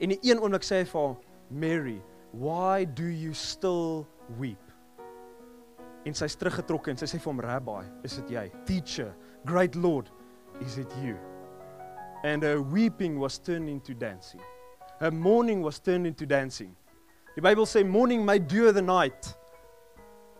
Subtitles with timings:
[0.00, 1.16] En die een oomblik sê hy vir haar,
[1.50, 4.06] "Mary, why do you still
[4.38, 4.62] weep?"
[6.06, 8.50] En sy's teruggetrokke en sy sê vir hom, "Rabbi, is dit jy?
[8.64, 9.14] Teacher,
[9.44, 10.10] great Lord,
[10.60, 11.16] is it you?"
[12.24, 14.40] And her weeping was turned into dancing.
[14.98, 16.76] Her mourning was turned into dancing.
[17.34, 19.36] Die Bybel sê mourning may dure the night.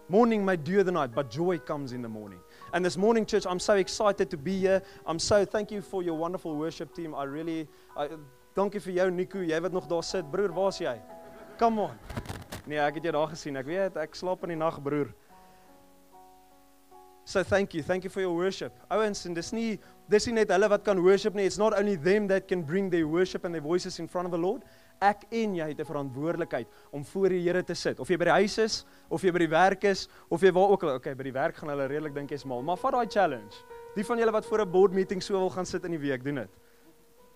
[0.08, 2.40] Morning may dure the night, but joy comes in the morning.
[2.72, 4.82] And this morning, church, I'm so excited to be here.
[5.06, 7.14] I'm so thank you for your wonderful worship team.
[7.14, 8.08] I really, I,
[8.54, 10.30] dankie vir jou Nico, jy wat nog daar sit.
[10.30, 10.96] Broer, waar's jy?
[11.58, 11.98] Come on.
[12.66, 13.56] Nee, ek het jou daar gesien.
[13.56, 15.10] Ek weet ek slaap in die nag, broer.
[17.24, 17.82] So thank you.
[17.82, 18.72] Thank you for your worship.
[18.90, 19.78] Ouens, en dis nie
[20.10, 21.44] dis nie net hulle wat kan worship nie.
[21.46, 24.32] It's not only them that can bring their worship and their voices in front of
[24.34, 24.64] the Lord.
[25.00, 28.00] Ek en jy het 'n verantwoordelikheid om voor die Here te sit.
[28.00, 30.70] Of jy by die huis is, of jy by die werk is, of jy waar
[30.70, 30.94] ook al.
[30.96, 33.54] Okay, by die werk gaan hulle redelik dink jy's mal, maar vat daai challenge.
[33.94, 36.24] Die van julle wat voor 'n board meeting so wil gaan sit in die week,
[36.24, 36.50] doen dit.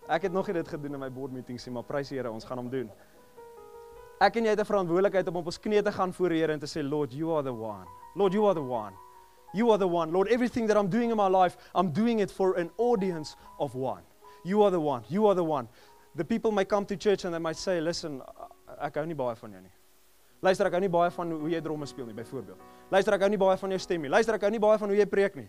[0.08, 2.30] Ek het nog nie dit gedoen in my board meetings nie, maar prys die Here,
[2.30, 2.90] ons gaan hom doen.
[4.20, 6.52] Ek en jy het 'n verantwoordelikheid om op ons knieë te gaan voor die Here
[6.52, 7.86] en te sê, Lord, you are the one.
[8.14, 8.92] Lord, you are the one.
[9.54, 10.12] You are the one.
[10.12, 13.74] Lord, everything that I'm doing in my life, I'm doing it for an audience of
[13.74, 14.02] one.
[14.44, 15.04] You are the one.
[15.08, 15.68] You are the one.
[16.14, 18.22] The people may come to church and they might say, "Listen,
[18.80, 19.72] ek hou nie baie van jou nie."
[20.42, 22.58] Luister, ek hou nie baie van hoe jy dromme speel nie, byvoorbeeld.
[22.90, 24.10] Luister, ek hou nie baie van jou stem nie.
[24.10, 25.48] Luister, ek hou nie baie van hoe jy preek nie.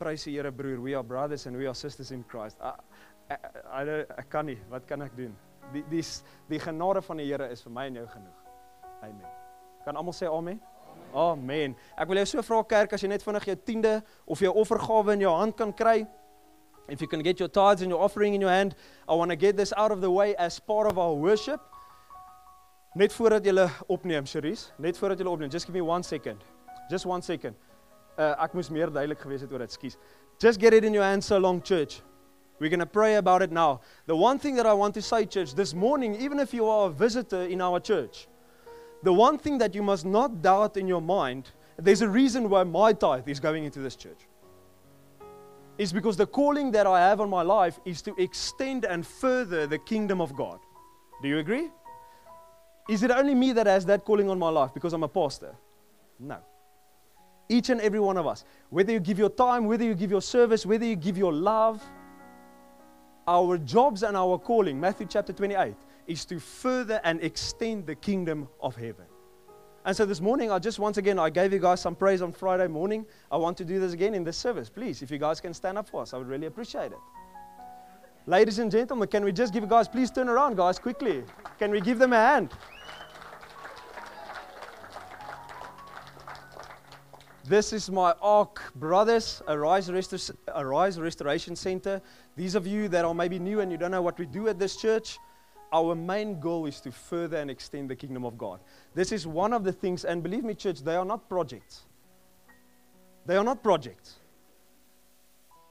[0.00, 0.80] Prys die Here, broer.
[0.80, 2.56] We are brothers and we are sisters in Christ.
[2.64, 4.56] Ek ek, ek, ek kan nie.
[4.70, 5.34] Wat kan ek doen?
[5.74, 6.04] Die die
[6.48, 8.38] die genade van die Here is vir my en jou genoeg.
[9.04, 9.34] Amen.
[9.84, 10.60] Kan almal sê amen?
[11.14, 11.76] Amen.
[11.98, 15.18] Ek wil jou so vra kerk as jy net vinnig jou tiende of jou offergawe
[15.18, 16.06] in jou hand kan kry.
[16.88, 18.74] If you can get your tithes and your offering in your hand,
[19.08, 21.60] I want to get this out of the way as part of our worship.
[22.98, 26.42] Net voordat jy opneem, Cherise, net voordat jy opneem, just give me one second.
[26.90, 27.54] Just one second.
[28.20, 29.96] Uh ek moes meer duidelik gewees het oor dit, skus.
[30.40, 32.02] Just get it in your hand so long church.
[32.58, 33.80] We're going to pray about it now.
[34.06, 36.88] The one thing that I want to say church this morning, even if you are
[36.88, 38.28] a visitor in our church,
[39.02, 42.64] the one thing that you must not doubt in your mind, there's a reason why
[42.64, 44.28] my tithe is going into this church.
[45.78, 49.66] Is because the calling that I have on my life is to extend and further
[49.66, 50.58] the kingdom of God.
[51.22, 51.70] Do you agree?
[52.90, 55.54] Is it only me that has that calling on my life because I'm a pastor?
[56.18, 56.36] No.
[57.50, 60.22] Each and every one of us, whether you give your time, whether you give your
[60.22, 61.82] service, whether you give your love,
[63.26, 65.74] our jobs and our calling, Matthew chapter 28,
[66.06, 69.04] is to further and extend the kingdom of heaven.
[69.84, 72.30] And so this morning, I just once again, I gave you guys some praise on
[72.30, 73.04] Friday morning.
[73.32, 74.70] I want to do this again in this service.
[74.70, 76.98] Please, if you guys can stand up for us, I would really appreciate it.
[78.26, 81.24] Ladies and gentlemen, can we just give you guys, please turn around, guys, quickly.
[81.58, 82.52] Can we give them a hand?
[87.50, 92.00] This is my Ark Brothers, Arise, Restor- Arise Restoration Center.
[92.36, 94.56] These of you that are maybe new and you don't know what we do at
[94.56, 95.18] this church,
[95.72, 98.60] our main goal is to further and extend the kingdom of God.
[98.94, 101.86] This is one of the things, and believe me, church, they are not projects.
[103.26, 104.20] They are not projects.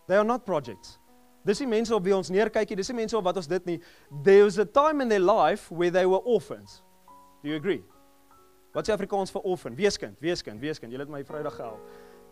[0.09, 0.97] They are not projects.
[1.45, 3.79] Dis nie mense op wie ons neerkyk dis nie mense op wat ons dit nie.
[4.25, 6.81] There was a time in their life where they were orphans.
[7.41, 7.79] Do you agree?
[8.73, 9.75] Wat sê Afrikaans vir orphan?
[9.75, 10.93] Weeskind, weeskind, weeskind.
[10.93, 11.79] Julle het my Vrydag gehelp.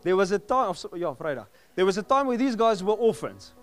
[0.03, 1.47] There was a time of ja, Vrydag.
[1.75, 3.53] There was a time where these guys were orphans.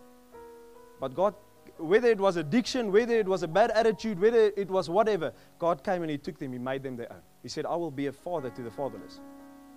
[1.01, 1.35] But God
[1.79, 5.83] whether it was addiction, whether it was a bad attitude, whether it was whatever, God
[5.83, 7.23] came and He took them, He made them their own.
[7.43, 9.21] He said, I will be a father to the fatherless.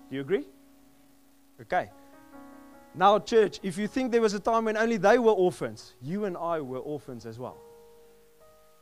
[0.10, 0.46] Do you agree?
[1.62, 1.90] Okay.
[2.94, 6.26] Now, church, if you think there was a time when only they were orphans, you
[6.26, 7.58] and I were orphans as well.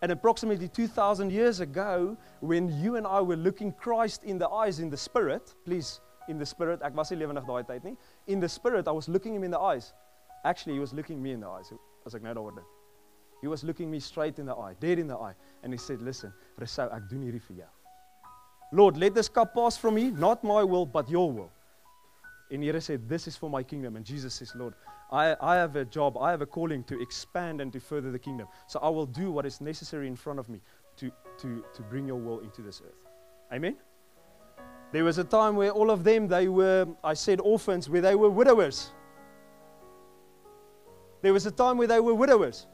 [0.01, 4.79] And approximately 2,000 years ago, when you and I were looking Christ in the eyes
[4.79, 7.97] in the spirit, please, in the spirit, was.
[8.27, 9.93] In the spirit, I was looking him in the eyes.
[10.43, 11.71] Actually, he was looking me in the eyes
[12.05, 12.67] as ek nou daaroor dink.
[13.41, 15.33] He was looking me straight in the eye, dead in the eye,
[15.63, 16.89] and he said, "Listen, Resou.
[18.71, 21.51] Lord, let this cup pass from me, not my will, but your will."
[22.51, 24.73] And Here said, "This is for my kingdom." And Jesus says, "Lord,
[25.11, 28.19] I, I have a job, I have a calling to expand and to further the
[28.19, 28.47] kingdom.
[28.67, 30.61] So I will do what is necessary in front of me
[30.97, 32.95] to, to, to bring your will into this earth.
[33.53, 33.75] Amen?
[34.91, 38.15] There was a time where all of them, they were, I said orphans, where they
[38.15, 38.91] were widowers.
[41.21, 42.67] There was a time where they were widowers.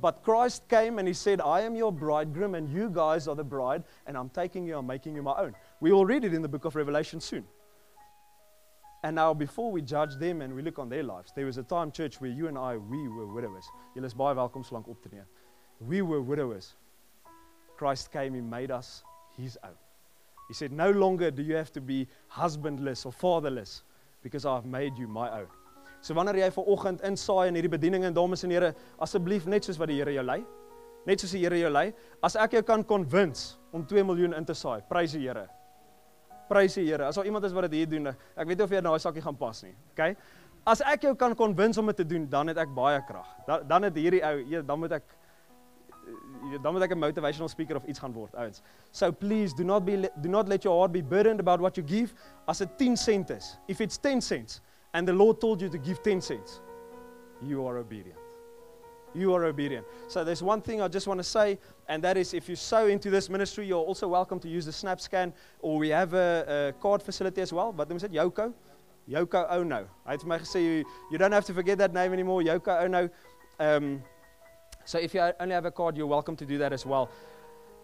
[0.00, 3.44] But Christ came and he said, I am your bridegroom and you guys are the
[3.44, 5.54] bride, and I'm taking you, I'm making you my own.
[5.80, 7.44] We will read it in the book of Revelation soon.
[9.02, 11.62] And now, before we judge them and we look on their lives, there was a
[11.62, 13.64] time, church, where you and I, we were widowers.
[13.96, 15.24] Julle is baie welkom so lank op te neem.
[15.80, 16.74] We were widowers.
[17.78, 19.02] Christ came, He made us
[19.38, 19.78] His own.
[20.48, 23.84] He said, No longer do you have to be husbandless or fatherless
[24.22, 25.48] because I've made you my own.
[26.02, 29.64] So wanneer jy ver oggend insaai in hierdie bediening en dames en here, asseblief net
[29.64, 30.42] soos wat die Here jou lei,
[31.08, 31.90] Net soos die Here jou lei.
[32.24, 35.46] As ek jou kan convince om 2 miljoen in te saai, prys die Here.
[36.50, 37.06] Prys die Here.
[37.06, 38.98] As al iemand is wat dit hier doen, ek weet nie of jy in daai
[39.02, 39.74] sakkie gaan pas nie.
[39.94, 40.16] Okay?
[40.68, 43.28] As ek jou kan convince om dit te doen, dan het ek baie krag.
[43.46, 45.16] Dan dan het hierdie ou, dan moet ek
[46.62, 48.62] dan moet ek 'n motivational speaker of iets gaan word, ouens.
[48.90, 51.86] So please do not be do not let your heart be burdened about what you
[51.86, 52.14] give
[52.46, 53.58] as dit 10 sent is.
[53.68, 54.60] If it's 10 cents
[54.92, 56.60] and the Lord told you to give 10 cents,
[57.42, 58.29] you are obedient.
[59.14, 59.86] You are obedient.
[60.08, 61.58] So there's one thing I just want to say,
[61.88, 64.72] and that is if you sow into this ministry, you're also welcome to use the
[64.72, 67.72] snap scan, or we have a, a card facility as well.
[67.72, 68.12] Wat noem dit?
[68.12, 68.52] Yoko?
[69.08, 69.86] Yoko Ono.
[70.06, 72.42] Hy het vir my gesê you, you don't have to forget that name anymore.
[72.42, 73.08] Yoko Ono.
[73.58, 74.02] Um
[74.84, 77.10] So if you only have a card, you're welcome to do that as well.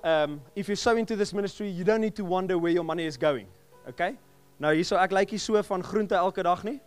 [0.03, 3.05] Um, if you're so into this ministry, you don't need to wonder where your money
[3.05, 3.47] is going.
[3.89, 4.17] Okay?
[4.59, 6.81] Nou hierso ek lyk hier so van groente elke dag nie.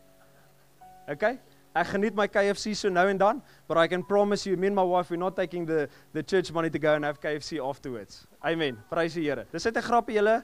[1.08, 1.40] Okay?
[1.80, 3.38] Ek geniet my KFC so nou en dan,
[3.68, 6.52] but I can promise you me and my wife we're not taking the the church
[6.52, 8.26] money to go and have KFC afterwards.
[8.44, 8.82] Amen.
[8.92, 9.46] Prys die Here.
[9.52, 10.44] Dis net 'n grappie julle.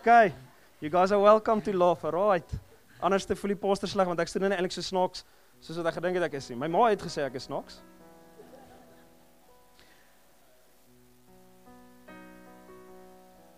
[0.00, 0.34] Okay.
[0.80, 2.50] You guys are welcome to laugh, right?
[3.00, 5.24] Anders te voel die poster sleg want ek sien nie eintlik so snaaks
[5.60, 6.58] soos wat ek gedink het ek is nie.
[6.60, 7.80] My ma het gesê ek is snaaks.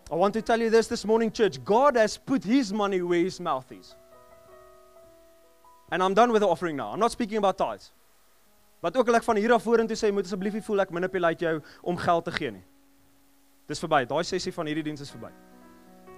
[0.09, 1.59] I want to tell you this this morning, church.
[1.65, 3.97] God has put his money where his mouth is.
[5.91, 6.93] And I'm done with the offering now.
[6.93, 7.93] I'm not speaking about tithes.
[8.83, 11.47] Wat ook al ek van hier af vorentoe sê, moet asseblief nie voel ek manipulate
[11.47, 12.65] jou om geld te gee nie.
[13.71, 14.05] Dis verby.
[14.07, 15.33] Daai sessie van hierdie diens is verby.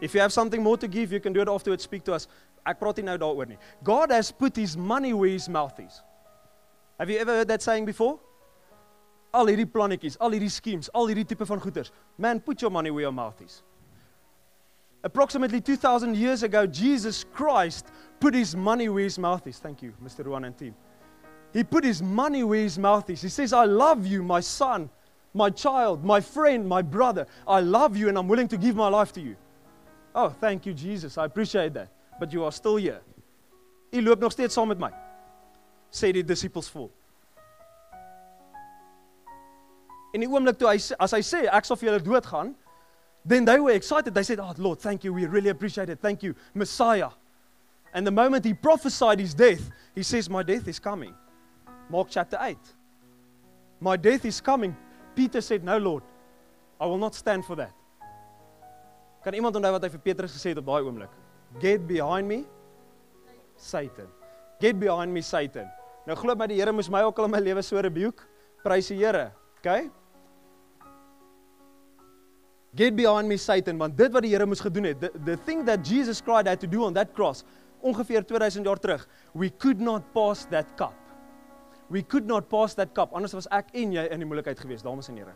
[0.00, 1.84] If you have something more to give, you can do it afterwards.
[1.84, 2.28] Speak to us.
[2.66, 3.58] Ek praat nie nou daaroor nie.
[3.84, 6.02] God has put his money where his mouth is.
[6.98, 8.18] Have you ever heard that saying before?
[9.32, 11.92] Al hierdie plannetjies, al hierdie schemes, al hierdie tipe van goeders.
[12.16, 13.62] Man, put your money where your mouth is.
[15.04, 17.86] Approximately 2,000 years ago, Jesus Christ
[18.18, 19.58] put his money where his mouth is.
[19.58, 20.24] Thank you, Mr.
[20.24, 20.74] Ruan and team.
[21.52, 23.22] He put his money where his mouth is.
[23.22, 24.90] He says, I love you, my son,
[25.32, 27.26] my child, my friend, my brother.
[27.46, 29.36] I love you and I'm willing to give my life to you.
[30.14, 31.16] Oh, thank you, Jesus.
[31.16, 31.88] I appreciate that.
[32.18, 33.00] But you are still here.
[33.92, 34.90] U loop nog steeds saam met my.
[35.90, 36.90] Sê die disippels vol.
[40.12, 42.52] En die oomblik toe hy as hy sê ek sal vir julle doodgaan,
[43.28, 44.14] then they were excited.
[44.14, 45.12] They said, Oh, Lord, thank you.
[45.12, 46.00] We really appreciate it.
[46.00, 47.10] Thank you, Messiah.
[47.92, 51.14] And the moment he prophesied his death, he says, My death is coming.
[51.90, 52.56] Mark chapter 8.
[53.80, 54.76] My death is coming.
[55.14, 56.02] Peter said, No, Lord,
[56.80, 57.72] I will not stand for that.
[59.24, 61.10] Kan iemand onthou wat hy vir Petrus gesê het op daai oomblik?
[61.60, 62.44] Get behind me,
[63.58, 64.06] Satan.
[64.62, 65.66] Get behind me, Satan.
[66.06, 68.24] Nou glo my die Here moes my ook al in my lewe so rebuke.
[68.62, 69.32] Prys die Here.
[69.58, 69.90] Okay?
[72.78, 75.64] Get behind me Satan want dit wat die Here moes gedoen het the, the thing
[75.66, 77.42] that Jesus cried had to do on that cross
[77.82, 80.94] ongeveer 2000 jaar terug we could not pass that cup.
[81.90, 83.14] We could not pass that cup.
[83.16, 85.34] Anders was ek en jy in die moeilikheid geweest dames en here.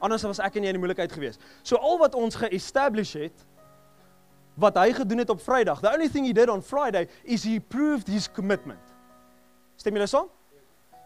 [0.00, 1.42] Anders was ek en jy in die moeilikheid geweest.
[1.66, 3.44] So al wat ons ge-establish het
[4.56, 7.58] wat hy gedoen het op Vrydag the only thing he did on Friday is he
[7.60, 8.94] proved his commitment.
[9.76, 10.32] Stem julle saam?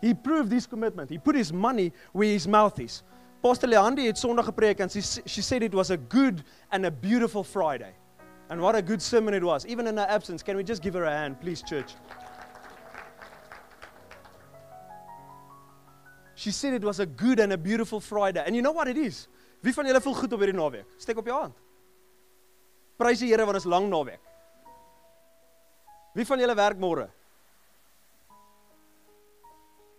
[0.04, 1.11] He proved his commitment.
[1.11, 3.02] He put his money where his mouth is
[3.40, 6.90] Pastor Leandi het Sondag gepreek and she she said it was a good and a
[6.90, 7.94] beautiful Friday.
[8.50, 9.67] And what a good sermon it was.
[9.67, 11.94] Even in her absence, can we just give her a hand, please church?
[16.35, 18.42] She said it was a good and a beautiful Friday.
[18.47, 19.28] And you know what it is?
[19.61, 20.87] Wie van julle voel goed op hierdie naweek?
[21.02, 21.54] Steek op jou hand.
[22.99, 24.23] Prys die Here want dit is lang naweek.
[26.14, 27.09] Wie van julle werk môre?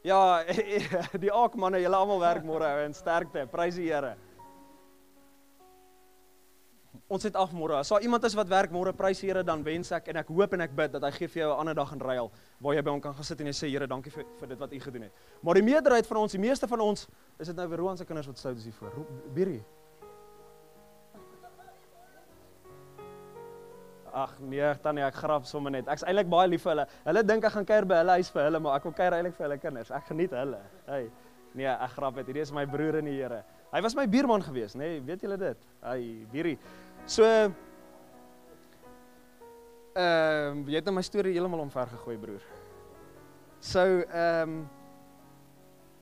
[0.03, 0.43] Ja,
[1.23, 3.43] die aakmanne, julle almal werk môre en sterkte.
[3.51, 4.15] Prys die Here.
[7.09, 7.79] Ons het af môre.
[7.79, 10.29] As daar iemand is wat werk môre, prys die Here, dan wens ek en ek
[10.31, 12.75] hoop en ek bid dat hy gee vir jou 'n ander dag in ruil waar
[12.75, 14.73] jy by hom kan gaan sit en jy sê Here, dankie vir vir dit wat
[14.73, 15.11] u gedoen het.
[15.43, 17.07] Maar die meerderheid van ons, die meeste van ons,
[17.39, 18.93] is dit nou weer Roan se kinders wat stout is hier voor.
[19.33, 19.63] Bierie.
[24.19, 25.87] Ag nee, tannie, ek grap sommer net.
[25.91, 26.85] Ek's eintlik baie lief vir hulle.
[27.05, 29.35] Hulle dink ek gaan kuier by hulle huis vir hulle, maar ek wil kuier eintlik
[29.37, 29.91] vir hulle kinders.
[29.95, 30.59] Ek geniet hulle.
[30.89, 31.05] Hey.
[31.57, 32.27] Nee, ek grap dit.
[32.29, 33.41] Hierdie is my broer in die Here.
[33.71, 34.95] Hy was my buurman gewees, nê?
[34.95, 35.59] Nee, weet julle dit?
[35.85, 35.99] Hy
[36.33, 36.57] hierdie.
[37.09, 37.53] So ehm
[39.99, 42.43] um, jy het nou my storie heeltemal omver gegooi, broer.
[43.61, 44.59] So ehm um,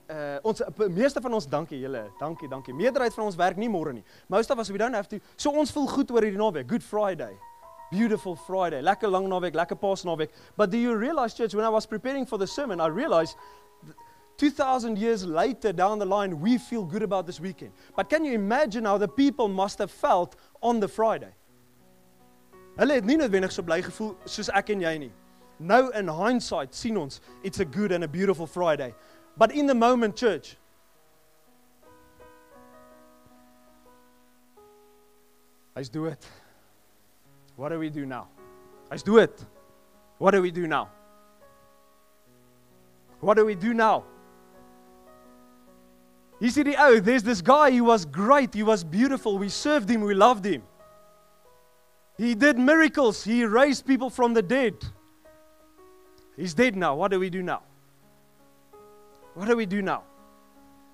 [0.08, 0.64] uh ons
[0.96, 2.06] meeste van ons dankie julle.
[2.20, 2.74] Dankie, dankie.
[2.76, 4.06] Meerderheid van ons werk nie môre nie.
[4.32, 5.20] Most of us we don't have to.
[5.36, 7.36] So ons voel goed oor hierdie naweek, Good Friday
[7.92, 8.82] Beautiful Friday.
[8.82, 10.30] Lekker lang naweek, lekker Paasnaweek.
[10.56, 13.36] But do you realize church when I was preparing for the sermon, I realized
[14.38, 17.72] 2000 years later down the line we feel good about this weekend.
[17.96, 21.34] But can you imagine how the people must have felt on the Friday?
[22.78, 25.12] Hulle het nie noodwendig so bly gevoel soos ek en jy nie.
[25.58, 28.94] Nou in hindsight sien ons it's a good and a beautiful Friday.
[29.38, 30.58] But in the moment church
[35.78, 36.18] Hy's dood.
[37.58, 38.30] What do we do now?
[38.90, 39.32] Hy's dood.
[40.20, 40.90] What do we do now?
[43.20, 44.04] What do we do now?
[46.40, 49.90] Hier sien die ou, there's this guy, he was great, he was beautiful, we served
[49.90, 50.62] him, we loved him.
[52.16, 54.76] He did miracles, he raised people from the dead.
[56.36, 56.96] He's dead now.
[56.96, 57.64] What do we do now?
[59.34, 60.04] What do we do now?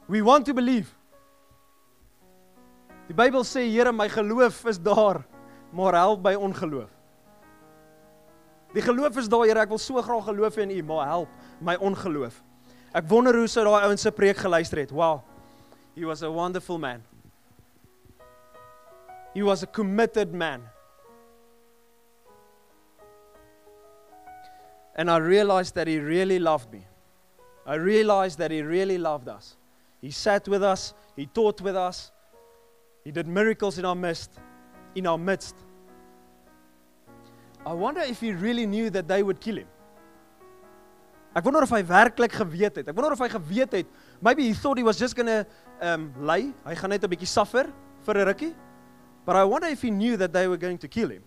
[0.08, 0.88] We want to believe.
[3.10, 5.26] Die Bybel sê, Here, my geloof is daar,
[5.74, 6.90] maar help by ongeloof.
[8.74, 11.30] Die geloof is daar, Here, ek wil so graag geloof in U, maar help
[11.62, 12.40] my ongeloof.
[12.94, 14.94] Ek wonder hoe sou daai ouens se preek geluister het.
[14.94, 15.22] Wow.
[15.96, 17.04] He was a wonderful man.
[19.34, 20.62] He was a committed man.
[24.96, 26.86] And I realized that he really loved me.
[27.66, 29.58] I realized that he really loved us.
[30.02, 32.12] He sat with us, he taught with us,
[33.04, 34.32] he did miracles in our midst,
[34.96, 35.56] in our midst.
[37.66, 39.68] I wonder if he really knew that they would kill him.
[41.36, 42.88] Ek wonder of hy werklik geweet het.
[42.88, 43.88] Ek wonder of hy geweet het.
[44.22, 45.46] Maybe he thought he was just going to
[45.82, 46.54] um lay.
[46.66, 47.66] Hy gaan net 'n bietjie suffer
[48.06, 48.54] vir 'n rukkie.
[49.26, 51.24] But I wonder if he knew that they were going to kill him.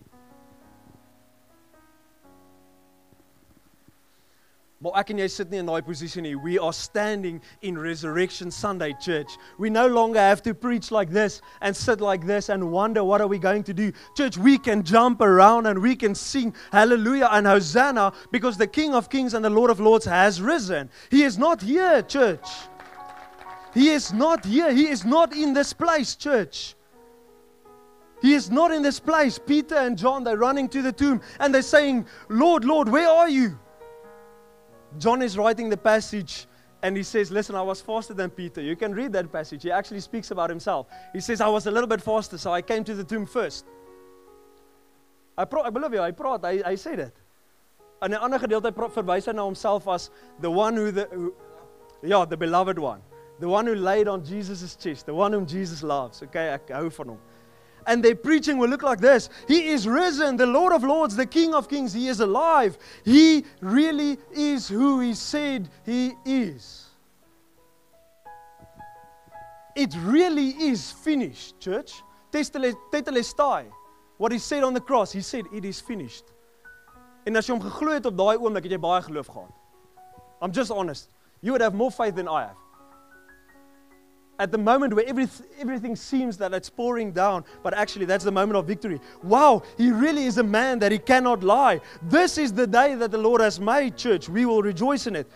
[4.80, 6.34] Maar ek en jy sit nie in daai posisie nie.
[6.36, 9.38] We are standing in Resurrection Sunday Church.
[9.56, 13.22] We no longer have to preach like this and sit like this and wonder what
[13.22, 13.90] are we going to do.
[14.14, 18.92] Church, we can jump around and we can sing hallelujah and hosanna because the King
[18.92, 20.90] of Kings and the Lord of Lords has risen.
[21.10, 22.46] He is not here, church.
[23.72, 24.74] He is not here.
[24.74, 26.74] He is not in this place, church.
[28.20, 29.38] He is not in this place.
[29.38, 33.28] Peter and John, they're running to the tomb and they're saying, Lord, Lord, where are
[33.30, 33.58] you?
[34.98, 36.46] John is writing the passage
[36.82, 38.60] and he says, Listen, I was faster than Peter.
[38.60, 39.62] You can read that passage.
[39.62, 40.86] He actually speaks about himself.
[41.12, 43.64] He says, I was a little bit faster, so I came to the tomb first.
[45.38, 47.12] I, pro- I believe you, I praat, I, I say that.
[48.02, 50.10] In 'n ander gedeelte verwys hy na homself as
[50.40, 51.34] the one who the who,
[52.02, 53.00] ja, the beloved one.
[53.40, 56.22] The one who laid on Jesus' chest, the one whom Jesus loves.
[56.22, 57.18] Okay, ek hou van hom.
[57.86, 61.26] And their preaching will look like this He is risen, the Lord of Lords, the
[61.26, 61.92] King of Kings.
[61.92, 62.76] He is alive.
[63.04, 66.84] He really is who He said He is.
[69.74, 71.92] It really is finished, church.
[72.32, 73.66] Tetelestai.
[74.18, 76.24] What He said on the cross, He said, It is finished.
[77.26, 79.50] En as jy hom geglo het op daai oomblik, het jy baie geloof gehad.
[80.40, 81.10] I'm just honest.
[81.42, 82.65] You would have more faith than I have
[84.38, 85.28] at the moment where every,
[85.58, 89.00] everything seems that it's pouring down, but actually that's the moment of victory.
[89.22, 91.80] Wow, he really is a man that he cannot lie.
[92.02, 94.28] This is the day that the Lord has made, church.
[94.28, 95.26] We will rejoice in it.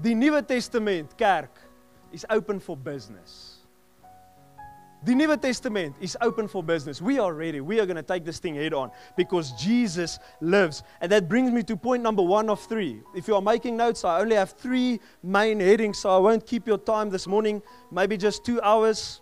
[0.00, 1.50] The New Testament, kerk,
[2.12, 3.51] is open for business.
[5.04, 7.02] The New Testament is open for business.
[7.02, 7.60] We are ready.
[7.60, 10.84] We are going to take this thing head on because Jesus lives.
[11.00, 13.00] And that brings me to point number one of three.
[13.14, 16.68] If you are making notes, I only have three main headings, so I won't keep
[16.68, 17.62] your time this morning.
[17.90, 19.20] Maybe just two hours.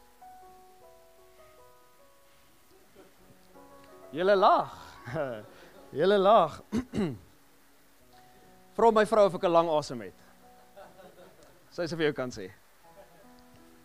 [4.12, 4.68] Julle lag.
[5.94, 6.50] Julle lag.
[8.76, 10.14] Vra my vrou of ek 'n lang asem het.
[11.70, 12.50] Sy sê vir jou kan sê.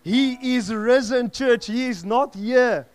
[0.06, 1.66] He is risen, church.
[1.66, 2.86] He is not here.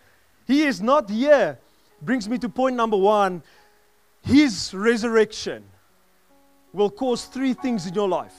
[0.46, 1.58] He is not here.
[2.00, 3.42] Brings me to point number one.
[4.22, 5.64] His resurrection
[6.72, 8.36] will cause three things in your life.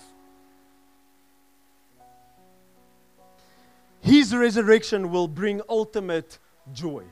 [3.99, 6.39] His resurrection will bring ultimate
[6.71, 7.03] joy.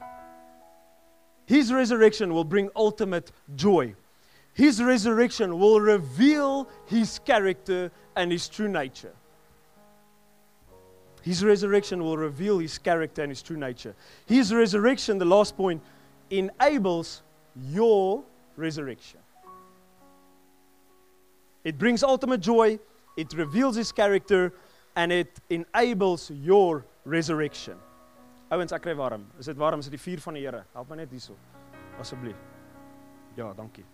[1.46, 3.96] His resurrection will bring ultimate joy.
[4.54, 9.14] His resurrection will reveal his character and his true nature.
[11.22, 13.96] His resurrection will reveal his character and his true nature.
[14.26, 15.82] His resurrection, the last point,
[16.30, 17.22] enables
[17.70, 18.24] your
[18.56, 19.20] resurrection.
[21.64, 22.80] It brings ultimate joy,
[23.18, 24.54] it reveals his character,
[24.96, 27.78] and it enables your resurrection.
[28.52, 29.28] Ouens, ek kry warm.
[29.38, 29.80] Is dit warm?
[29.80, 30.64] Is dit die vuur van die Here?
[30.74, 31.36] Help my net hierso.
[32.02, 32.38] Asseblief.
[33.38, 33.86] Ja, dankie.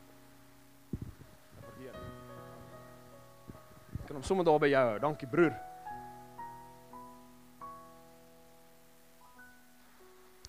[4.06, 5.00] Ek kan hom sommer daar by jou hou.
[5.02, 5.54] Dankie, broer.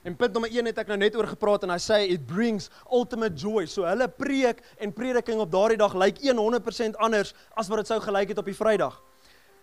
[0.07, 2.69] En punt nommer 1 het ek nou net oor gepraat en hy sê it brings
[2.95, 3.65] ultimate joy.
[3.67, 7.99] So hulle preek en prediking op daardie dag lyk 100% anders as wat dit sou
[8.05, 9.01] gelyk het op die Vrydag.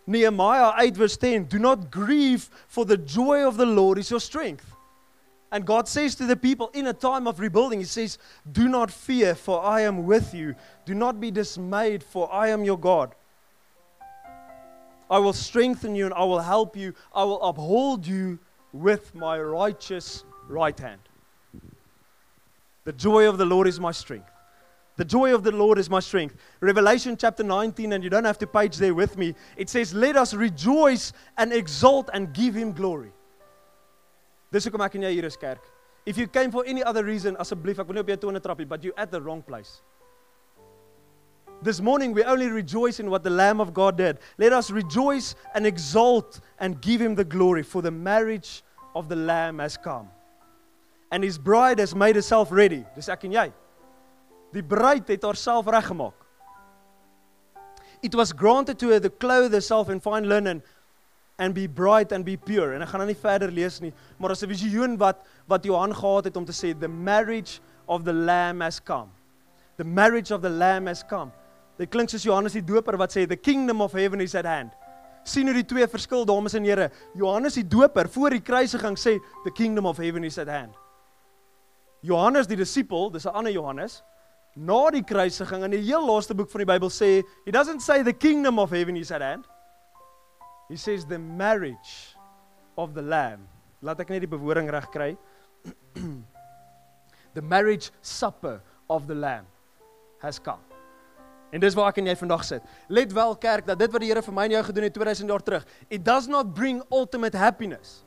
[0.04, 4.68] Nehemiah 8:10 Do not grieve for the joy of the Lord is your strength.
[5.50, 8.18] And God says to the people in a time of rebuilding, He says,
[8.52, 10.56] Do not fear, for I am with you.
[10.84, 13.14] Do not be dismayed, for I am your God.
[15.12, 16.96] I will strengthen you and I will help you.
[17.14, 18.40] I will uphold you
[18.74, 21.02] with my righteous right hand.
[22.86, 24.30] The joy of the Lord is my strength.
[24.96, 26.36] The joy of the Lord is my strength.
[26.60, 29.34] Revelation chapter 19, and you don't have to page there with me.
[29.58, 33.12] It says, Let us rejoice and exult and give him glory.
[34.52, 35.38] Hier is.
[36.06, 38.60] If you came for any other reason, asseblief, ek wil nie op jou tone trap
[38.68, 39.82] but you're at the wrong place.
[41.64, 44.20] This morning we only rejoice in what the Lamb of God did.
[44.38, 48.64] Let us rejoice and exult and give him the glory, for the marriage
[48.96, 50.10] of the Lamb has come.
[51.14, 52.82] And his bride has made herself ready.
[52.96, 53.50] Dis ek en jy.
[54.54, 56.18] Die bruid het haarself reggemaak.
[58.02, 60.64] It was granted to her to clothe herself in fine linen
[61.38, 62.74] and be bright and be pure.
[62.74, 65.94] En ek gaan nou nie verder lees nie, maar as 'n visioen wat wat Johan
[65.94, 69.10] gehad het om te sê the marriage of the lamb has come.
[69.78, 71.32] The marriage of the lamb has come.
[71.78, 74.74] Dit klink soos Johannes die Doper wat sê the kingdom of heaven is at hand.
[75.24, 76.92] sien hoe die twee verskil dames en here.
[77.16, 80.76] Johannes die Doper voor die kruisiging sê the kingdom of heaven is at hand.
[82.04, 84.04] Johannes die disipel, dis 'n ander Johannes,
[84.56, 88.04] na die kruisiging in die heel laaste boek van die Bybel sê, he doesn't say
[88.04, 89.48] the kingdom of heaven is at hand.
[90.70, 92.16] He says the marriage
[92.78, 93.48] of the lamb.
[93.82, 95.18] Laat ek net die bewoording reg kry.
[97.38, 99.46] the marriage supper of the lamb
[100.22, 100.62] has come.
[101.54, 102.64] En dis waar ek en jy vandag sit.
[102.90, 105.30] Let wel kerk dat dit wat die Here vir my en jou gedoen het 2000
[105.30, 108.02] jaar terug, it does not bring ultimate happiness.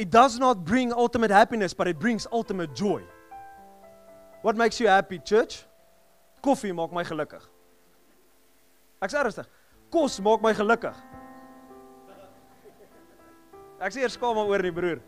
[0.00, 3.02] It does not bring ultimate happiness, but it brings ultimate joy.
[4.40, 5.64] What makes you happy, church?
[6.42, 7.42] Koffie maak my gelukkig.
[9.02, 9.44] Ek's ernstig.
[9.92, 10.94] Kos maak my gelukkig.
[13.80, 15.02] Ek sê eers skaam oor nie, broer.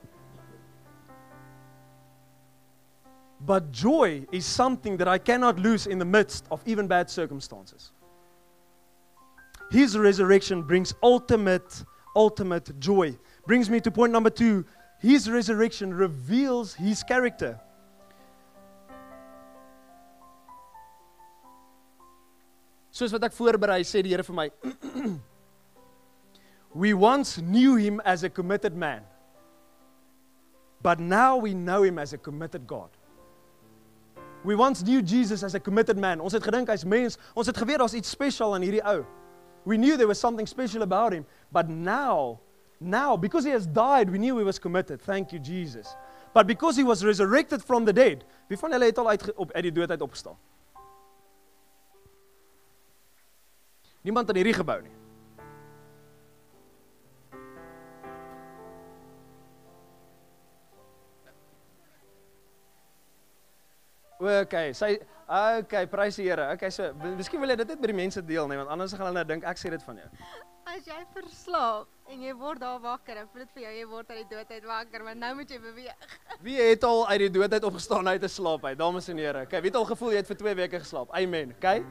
[3.41, 7.93] But joy is something that I cannot lose in the midst of even bad circumstances.
[9.71, 11.83] His resurrection brings ultimate,
[12.15, 13.17] ultimate joy.
[13.47, 14.67] Brings me to point number two.
[15.03, 17.59] His resurrection reveals his character.
[22.95, 24.47] Soos wat ek voorberei sê die Here vir my.
[26.85, 29.03] we once knew him as a committed man.
[30.83, 32.91] But now we know him as a committed God.
[34.45, 36.21] We once knew Jesus as a committed man.
[36.21, 37.19] Ons het gedink hy's mens.
[37.35, 39.03] Ons het geweet daar's iets special aan hierdie ou.
[39.65, 42.41] We knew there was something special about him, but now,
[42.83, 45.01] now because he has died, we knew he was committed.
[45.01, 45.97] Thank you Jesus.
[46.35, 49.53] But because he was resurrected from the dead, wie van julle het al uit op
[49.53, 50.37] uit die dood uit opgestaan?
[54.03, 54.97] Niemand in hierdie gebou nie.
[64.23, 66.53] Okay, sy okay, prys die Here.
[66.55, 69.09] Okay, so miskien wil jy dit net by die mense deel, nee, want anders gaan
[69.09, 70.11] hulle nou dink ek sê dit van jou.
[70.71, 74.11] As jy verslaap en jy word daar wakker, dan voel dit vir jou jy word
[74.13, 76.17] uit die dood uit wakker, want nou moet jy beweeg.
[76.45, 78.79] Wie het al uit die dood uit opgestaan uit 'n slaap uit?
[78.79, 79.43] Dames en here.
[79.43, 81.11] Okay, wie het al gevoel jy het vir 2 weke geslaap?
[81.11, 81.55] Amen.
[81.57, 81.85] Okay.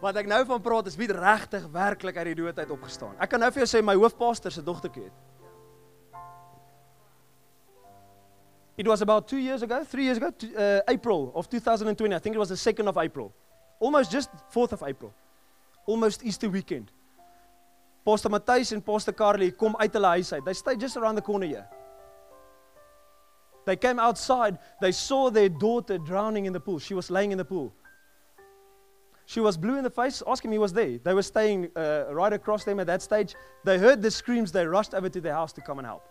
[0.00, 3.14] Wat ek nou van praat is wie regtig werklik uit die dood uit opgestaan.
[3.20, 5.12] Ek kan nou vir jou sê my hoofpastor se dogtertjie het
[8.76, 12.12] It was about two years ago, three years ago, uh, April of 2020.
[12.12, 13.32] I think it was the 2nd of April.
[13.78, 15.12] Almost just 4th of April.
[15.86, 16.90] Almost Easter weekend.
[18.04, 20.44] Pastor Matthys en Pastor Carly kom uit hulle huis uit.
[20.44, 21.66] They stay just around the corner here.
[23.64, 24.58] They came outside.
[24.80, 26.78] They saw their daughter drowning in the pool.
[26.78, 27.72] She was laying in the pool.
[29.26, 30.22] She was blue in the face.
[30.26, 30.98] Ask him, he was there.
[30.98, 33.34] They were staying uh, right across them at that stage.
[33.64, 34.52] They heard the screams.
[34.52, 36.02] They rushed over to their house to come and help.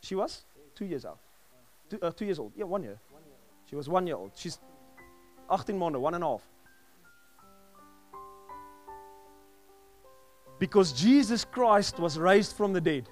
[0.00, 0.44] She was?
[0.74, 1.18] two years old.
[1.88, 2.52] Two, uh, two years old.
[2.56, 2.98] Yeah, one year.
[3.68, 4.32] She was one year old.
[4.34, 4.58] She's
[5.52, 6.42] 18 maanden, one and a half.
[10.64, 13.10] Because Jesus Christ was raised from the dead,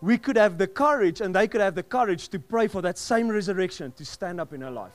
[0.00, 2.96] we could have the courage and they could have the courage to pray for that
[2.96, 4.94] same resurrection to stand up in her life.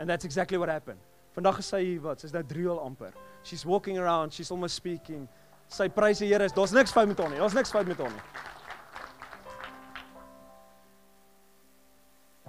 [0.00, 0.98] And that's exactly what happened.
[1.36, 3.12] Vandag is sy wat, sy's nou 3 al amper.
[3.42, 5.28] She's walking around, she's almost speaking.
[5.68, 6.48] Sy prys die Here.
[6.48, 7.36] Daar's niks fout met haar nie.
[7.36, 8.24] Daar's niks fout met haar nie.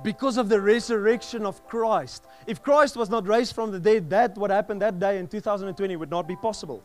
[0.04, 2.26] because of the resurrection of Christ.
[2.46, 5.96] If Christ was not raised from the dead, that what happened that day in 2020
[5.96, 6.84] would not be possible.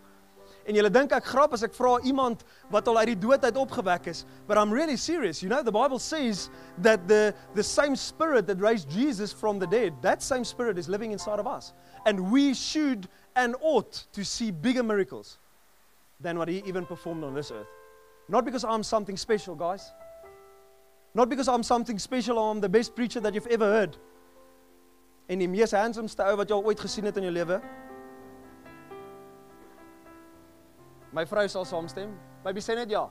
[0.68, 3.56] En julle dink ek grap as ek vra iemand wat al uit die dood uit
[3.56, 5.42] opgewek is, but I'm really serious.
[5.42, 6.50] You know the Bible says
[6.82, 10.88] that the the same spirit that raised Jesus from the dead, that same spirit is
[10.88, 11.72] living inside of us.
[12.04, 15.38] And we should and ought to see bigger miracles
[16.20, 17.66] than what he even performed on this earth.
[18.28, 19.90] Not because I'm something special, guys.
[21.14, 23.96] Not because I'm something special or I'm the best preacher that you've ever heard.
[25.28, 27.60] En die mees handsomeste ou wat jy al ooit gesien het in jou lewe.
[31.12, 32.12] My vrou sal saamstem.
[32.44, 33.08] Baby sê net ja.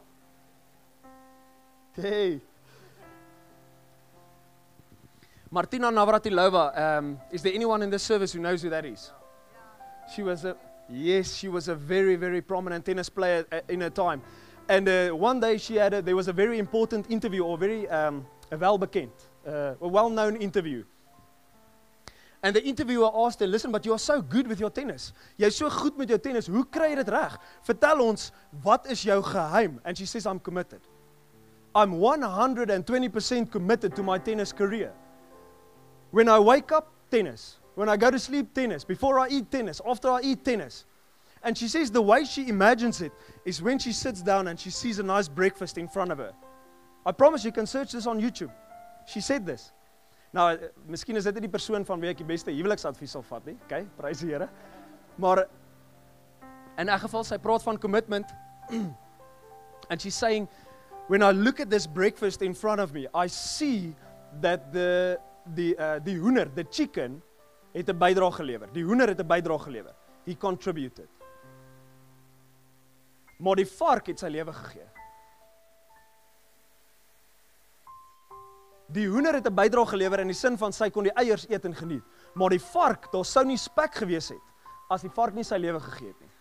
[1.95, 2.41] Hey.
[5.49, 9.11] Martina Navratilova, um, is there anyone in this service who knows who that is?
[10.13, 10.55] She was a
[10.89, 14.21] yes, she was a very very prominent tennis player uh, in her time.
[14.69, 17.87] And uh, one day she had a, there was a very important interview or very
[17.87, 19.11] um, a welbekend,
[19.47, 20.83] uh, a well-known interview.
[22.47, 25.11] And the interviewer asked her, "Listen, but you are so good with your tennis.
[25.37, 26.47] Jy's so goed met jou tennis.
[26.47, 27.37] Hoe kry jy dit reg?
[27.61, 28.31] Vertel ons,
[28.63, 30.79] wat is jou geheim?" And she says, "I'm committed.
[31.75, 34.93] I'm 120% committed to my tennis career.
[36.11, 37.59] When I wake up, tennis.
[37.75, 38.85] When I go to sleep, tennis.
[38.85, 39.81] Before I eat, tennis.
[39.85, 40.85] After I eat, tennis."
[41.43, 43.11] And she says the way she imagines it
[43.43, 46.33] is when she sits down and she sees a nice breakfast in front of her.
[47.05, 48.53] I promise you can search this on YouTube.
[49.05, 49.73] She said this.
[50.37, 53.23] Nou, eh, miskien is dit nie die persoon van wie ek die beste huweliksadvies sal
[53.25, 53.55] vat nie.
[53.65, 54.49] Okay, prys die Here.
[55.17, 55.47] Maar
[56.77, 58.25] in 'n geval sy praat van commitment
[59.89, 60.47] and she's saying
[61.07, 63.95] when I look at this breakfast in front of me, I see
[64.41, 65.17] that the
[65.55, 67.21] die uh die hoender, the chicken
[67.73, 68.67] het 'n bydrae gelewer.
[68.73, 69.95] Die hoender het 'n bydrae gelewer.
[70.25, 71.09] He contributed.
[73.39, 74.96] Maar die vark het sy lewe gegee.
[78.93, 81.65] Die hoender het 'n bydrae gelewer in die sin van sy kon die eiers eet
[81.65, 84.47] en geniet, maar die vark, daar sou nie spek gewees het
[84.89, 86.31] as die vark nie sy lewe gegee het nie.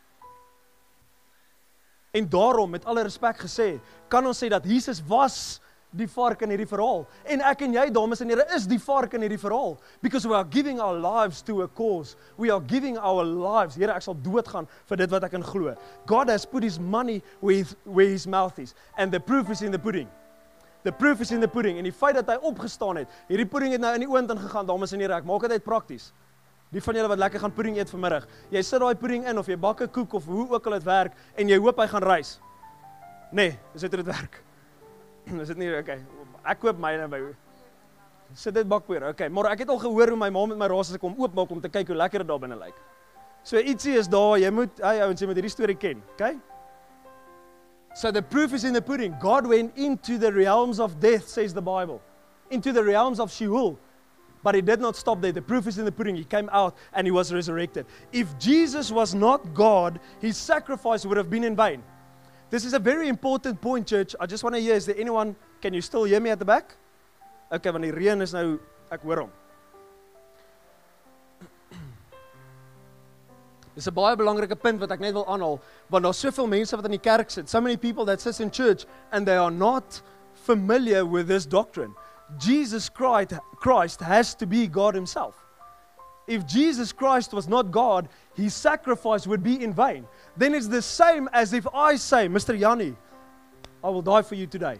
[2.12, 6.50] En daarom met alle respek gesê, kan ons sê dat Jesus was die vark in
[6.50, 7.06] hierdie verhaal.
[7.24, 9.76] En ek en jy dames en here is die vark in hierdie verhaal.
[10.02, 12.16] Because we are giving our lives to a cause.
[12.37, 13.76] We are giving our lives.
[13.76, 15.74] Here ek sal doodgaan vir dit wat ek in glo.
[16.06, 18.74] God has put his money where his, where his mouth is.
[18.96, 20.09] And the proof is in the pudding
[20.87, 23.11] The proof is in the pudding en die feit dat hy opgestaan het.
[23.27, 25.64] Hierdie pudding het nou in die oond ingegaan, dames en here, ek maak dit uit
[25.66, 26.12] prakties.
[26.70, 28.29] Die van julle wat lekker gaan pudding eet vanmiddag.
[28.55, 30.87] Jy sit daai pudding in of jy bak 'n koek of hoe ook al dit
[30.87, 32.38] werk en jy hoop hy gaan rys.
[33.33, 34.42] Nee, is dit dit werk?
[35.42, 35.99] is dit nie okay.
[36.44, 37.20] Ek koop myne by
[38.35, 39.09] Sit dit bakpoeier.
[39.11, 41.14] Okay, maar ek het al gehoor hoe my ma met my raas as ek hom
[41.18, 42.75] oopmaak om te kyk hoe lekker dit daar binne lyk.
[43.42, 46.35] So ietsie is daar, jy moet, hey ouens, jy moet hierdie storie ken, okay?
[47.96, 49.16] So the proof is in the pudding.
[49.18, 52.02] God went into the realms of death, says the Bible,
[52.50, 53.78] into the realms of Sheol.
[54.42, 55.32] But he did not stop there.
[55.32, 56.14] The proof is in the pudding.
[56.14, 57.87] He came out and he was resurrected.
[58.12, 61.82] If Jesus was not God, his sacrifice would have been in vain.
[62.50, 64.14] This is a very important point, church.
[64.20, 66.44] I just want to hear is there anyone, can you still hear me at the
[66.44, 66.76] back?
[67.50, 68.59] Okay, want die reën is nou
[68.92, 69.32] ek hoor hom.
[73.77, 75.61] Dis 'n baie belangrike punt wat ek net wil aanhaal,
[75.91, 78.51] want daar's soveel mense wat in die kerk sit, so many people that sit in
[78.51, 80.01] church and they are not
[80.33, 81.95] familiar with this doctrine.
[82.39, 85.35] Jesus Christ Christ has to be God himself.
[86.27, 90.07] If Jesus Christ was not God, his sacrifice would be in vain.
[90.37, 92.59] Then it's the same as if I say, Mr.
[92.59, 92.97] Yanni,
[93.85, 94.79] I will die for you today.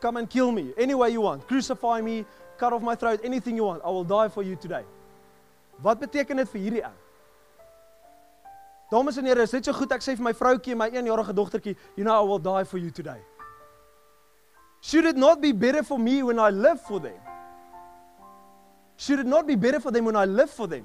[0.00, 1.46] Come and kill me any way you want.
[1.46, 2.24] Crucify me,
[2.58, 3.82] cut off my throat, anything you want.
[3.84, 4.82] I will die for you today.
[5.82, 7.01] Wat beteken dit vir hierdie ou?
[8.92, 11.32] Dames en here, is dit so goed ek sê vir my vroutjie en my 1-jarige
[11.32, 13.20] dogtertjie, you know I will die for you today.
[14.82, 17.16] Should it not be better for me when I live for them?
[18.98, 20.84] Should it not be better for them when I live for them?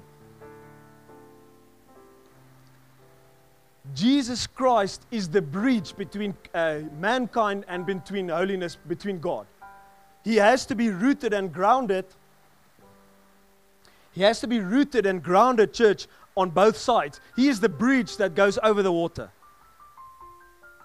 [3.94, 9.46] Jesus Christ is the bridge between uh, mankind and between holiness, between God.
[10.24, 12.06] He has to be rooted and grounded.
[14.12, 16.06] He has to be rooted and grounded, church,
[16.38, 17.20] on both sides.
[17.36, 19.30] He is the bridge that goes over the water.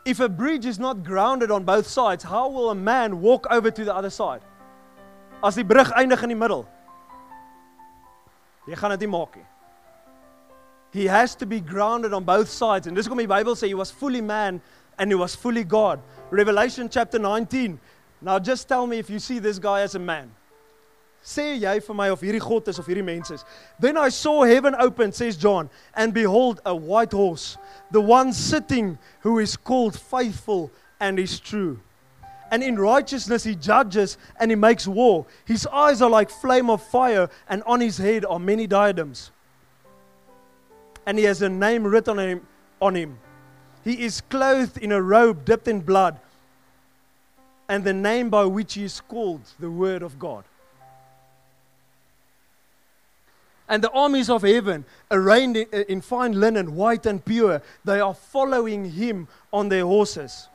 [0.06, 3.72] If a bridge is not grounded on both sides, how will a man walk over
[3.72, 4.42] to the other side?
[5.44, 6.68] As die brug eindig in die middel.
[8.68, 9.46] Jy gaan dit nie maak nie.
[10.94, 12.88] He has to be grounded on both sides.
[12.88, 14.62] And dis hoekom die Bybel sê he was fully man
[14.98, 16.00] and he was fully God.
[16.32, 17.80] Revelation chapter 19.
[18.22, 20.32] Now just tell me if you see this guy as a man.
[21.24, 23.46] Sê jy vir my of hierdie God is of hierdie mens is.
[23.80, 27.58] Then I saw heaven open, says John, and behold a white horse,
[27.92, 31.80] the one sitting who is called faithful and is true.
[32.52, 35.26] And in righteousness he judges and he makes war.
[35.46, 39.32] His eyes are like flame of fire, and on his head are many diadems.
[41.06, 42.48] And he has a name written on him.
[42.80, 43.18] On him.
[43.84, 46.20] He is clothed in a robe dipped in blood,
[47.68, 50.44] and the name by which he is called the Word of God.
[53.68, 58.14] And the armies of heaven, arrayed in, in fine linen, white and pure, they are
[58.14, 60.50] following him on their horses.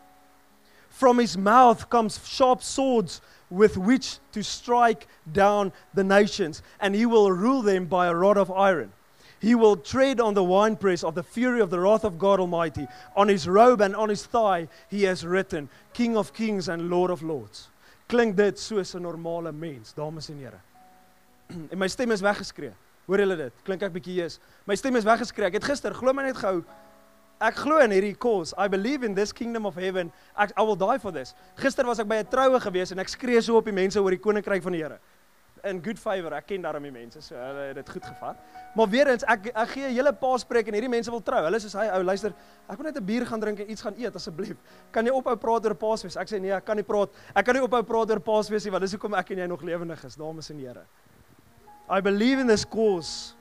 [0.90, 7.06] From his mouth comes sharp swords with which to strike down the nations, and he
[7.06, 8.92] will rule them by a rod of iron.
[9.40, 12.88] He will tread on the winepress of the fury of the wrath of God Almighty.
[13.16, 17.10] On his robe and on his thigh, he has written, King of kings and Lord
[17.10, 17.68] of lords.
[18.08, 20.60] klink dit soos 'n normale mens, dames en here.
[21.70, 22.72] En my stem is weggeskree.
[23.08, 23.60] Hoor julle dit?
[23.64, 24.36] Klink ek bietjie jees?
[24.68, 25.48] My stem is weggeskree.
[25.48, 26.60] Ek het gister, glo my net gehou,
[27.40, 28.52] ek glo in hierdie cause.
[28.60, 30.10] I believe in this kingdom of heaven.
[30.36, 31.32] Ek I will die for this.
[31.56, 34.10] Gister was ek by 'n troue gewees en ek skree so op die mense oor
[34.10, 34.98] die koninkryk van die Here.
[35.64, 36.34] In good favor.
[36.34, 38.36] Ek ken daarmee mense, so hulle het dit goed gevat.
[38.76, 41.44] Maar weer eens, ek ek gee 'n hele paaspreek en hierdie mense wil trou.
[41.44, 42.34] Hulle sê hy ou, luister,
[42.68, 44.56] ek wil net 'n bier gaan drink en iets gaan eet asseblief.
[44.92, 46.16] Kan jy ophou praat oor Paasfees?
[46.16, 47.08] Ek sê nee, ek kan nie praat.
[47.34, 49.62] Ek kan nie ophou praat oor Paasfees nie, want dis hoekom ek en jy nog
[49.62, 50.84] lewendig is, dames en here.
[51.90, 53.34] I believe in this cause.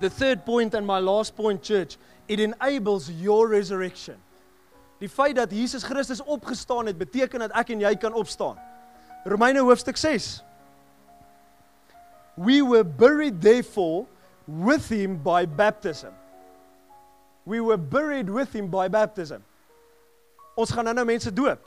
[0.00, 1.96] The third point and my last point church,
[2.28, 4.16] it enables your resurrection.
[5.00, 8.58] Die feit dat Jesus Christus opgestaan het, beteken dat ek en jy kan opstaan.
[9.24, 10.42] Romeine hoofstuk 6.
[12.36, 14.06] We were buried therefore
[14.46, 16.14] with him by baptism.
[17.44, 19.42] We were buried with him by baptism.
[20.54, 21.66] Ons gaan nou nou mense doop.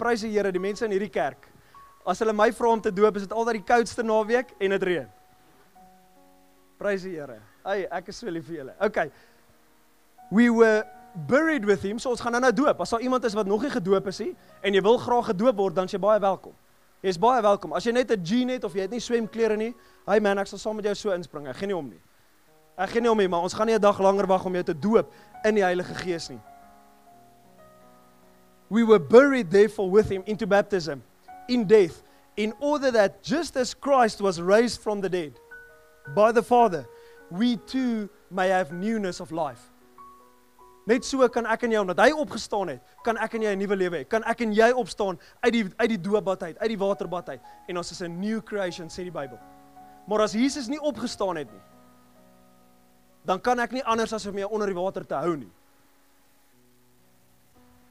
[0.00, 1.49] Prys die Here, die mense in hierdie kerk.
[2.06, 4.86] As hulle my vra om te doop, is dit altyd die koudste naweek en dit
[4.88, 5.08] reën.
[6.80, 7.40] Prys die Here.
[7.66, 8.74] Ai, ek is so lief vir julle.
[8.80, 9.10] Okay.
[10.32, 10.86] We were
[11.28, 11.98] buried with him.
[12.00, 12.80] So ons gaan nou nou doop.
[12.80, 14.32] As daar iemand is wat nog nie gedoop is nie
[14.64, 16.54] en jy wil graag gedoop word, dan is jy baie welkom.
[17.04, 17.74] Jy's baie welkom.
[17.76, 19.74] As jy net 'n jean het of jy het nie swemklere nie,
[20.06, 21.48] hey man, ek sal saam met jou so inspring.
[21.48, 22.00] Ek gee nie om nie.
[22.78, 24.62] Ek gee nie om nie, maar ons gaan nie 'n dag langer wag om jou
[24.64, 25.12] te doop
[25.44, 26.40] in die Heilige Gees nie.
[28.68, 31.02] We were buried therefore with him into baptism
[31.50, 32.02] in death
[32.36, 35.34] in order that just as Christ was raised from the dead
[36.14, 36.86] by the Father,
[37.30, 39.60] we too may have newness of life.
[40.86, 43.60] Net so kan ek en jy omdat hy opgestaan het, kan ek en jy 'n
[43.60, 44.08] nuwe lewe hê.
[44.08, 47.42] Kan ek en jy opstaan uit die uit die doopbad uit, uit die waterbad uit
[47.68, 49.38] en ons is 'n new creation sê die Bybel.
[50.08, 51.62] Maar as Jesus nie opgestaan het nie,
[53.24, 55.52] dan kan ek nie anders as om jou onder die water te hou nie.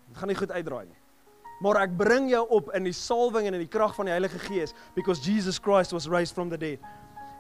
[0.09, 0.98] Dit gaan nie goed uitdraai nie.
[1.59, 4.39] Maar ek bring jou op in die salwing en in die krag van die Heilige
[4.39, 6.79] Gees because Jesus Christ was raised from the dead.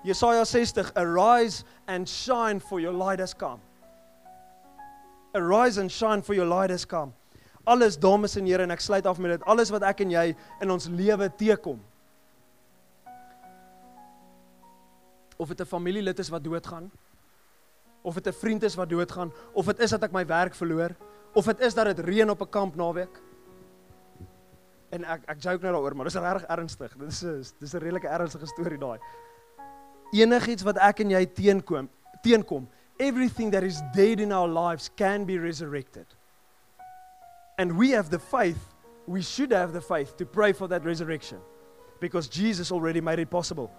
[0.03, 3.59] Jesaja 60 Arise and shine for your light has come.
[5.35, 7.13] Arise and shine for your light has come.
[7.63, 9.45] Alles dames en here en ek sluit af met dit.
[9.47, 10.25] Alles wat ek en jy
[10.63, 11.79] in ons lewe teekom.
[15.37, 16.91] Of dit 'n familielid is wat doodgaan,
[18.01, 20.95] of dit 'n vriend is wat doodgaan, of dit is dat ek my werk verloor,
[21.33, 23.21] of dit is dat dit reën op 'n kamp naweek.
[24.95, 26.95] En ek ek joke nou daaroor, maar dis regtig ernstig.
[26.97, 28.99] Dit is dis 'n redelike ernstige storie daai.
[30.11, 31.89] Enigiets wat ek en jy teenkom,
[32.23, 36.05] teenkom, everything that is dead in our lives can be resurrected.
[37.57, 38.73] And we have the faith,
[39.05, 41.39] we should have the faith to pray for that resurrection
[41.99, 43.69] because Jesus already made it possible.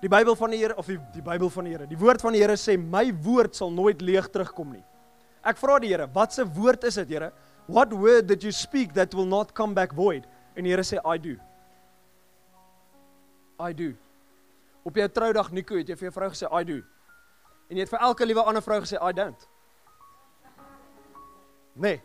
[0.00, 1.86] Die Bybel van die Here of die die Bybel van die Here.
[1.86, 4.84] Die woord van die Here sê my woord sal nooit leeg terugkom nie.
[5.42, 7.32] Ek vra die Here, wat se woord is dit, Here?
[7.68, 10.24] What word did you speak that will not come back void?
[10.56, 11.36] En die Here sê I do.
[13.60, 13.92] I do.
[14.88, 16.78] Op jou troudag Nico, het jy vir jou vrou gesê I do.
[17.68, 19.44] En jy het vir elke liewe ander vrou gesê I don't.
[21.76, 22.00] Nee.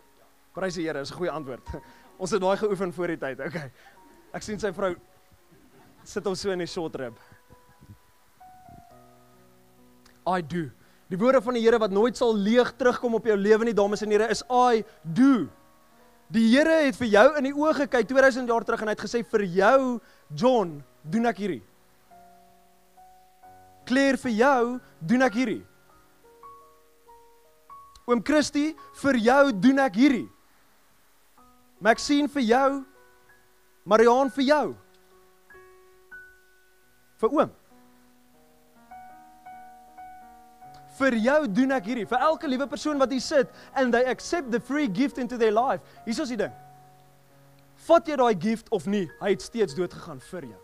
[0.54, 1.63] Prys die Here, is 'n goeie antwoord.
[2.21, 3.39] Ons het daai geoefen voor die tyd.
[3.39, 3.71] Okay.
[4.34, 4.95] Ek sien sy vrou
[6.04, 7.15] sit hom so in die short rib.
[10.28, 10.69] I do.
[11.13, 14.02] Die woorde van die Here wat nooit sal leeg terugkom op jou lewe nie, dames
[14.02, 15.45] en here, is I do.
[16.34, 19.04] Die Here het vir jou in die oë gekyk 2000 jaar terug en hy het
[19.06, 19.78] gesê vir jou
[20.34, 21.62] John, doen ek hierdie.
[23.86, 24.63] Claire vir jou,
[25.06, 25.62] doen ek hierdie.
[28.10, 28.73] Oom Christie,
[29.04, 30.28] vir jou doen ek hierdie.
[31.84, 32.69] Maxine vir jou,
[33.86, 34.67] Mariaan vir jou.
[37.21, 37.60] Vir oom.
[41.00, 42.08] Vir jou doen ek hierdie.
[42.10, 45.54] Vir elke liewe persoon wat hier sit and they accept the free gift into their
[45.54, 45.82] life.
[46.06, 46.54] Hier is die ding.
[47.88, 50.60] Vat jy daai gift of nie, hy het steeds dood gegaan vir jou.